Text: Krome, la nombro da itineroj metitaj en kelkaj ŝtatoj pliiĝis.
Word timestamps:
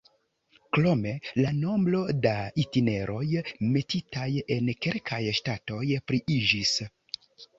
Krome, 0.77 1.11
la 1.41 1.49
nombro 1.57 1.99
da 2.23 2.31
itineroj 2.63 3.27
metitaj 3.75 4.25
en 4.57 4.73
kelkaj 4.87 5.21
ŝtatoj 5.41 5.85
pliiĝis. 6.13 6.73